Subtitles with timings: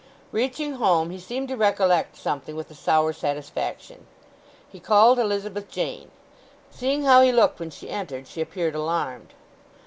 [0.31, 4.07] Reaching home he seemed to recollect something with a sour satisfaction.
[4.67, 6.09] He called Elizabeth Jane.
[6.71, 9.33] Seeing how he looked when she entered she appeared alarmed.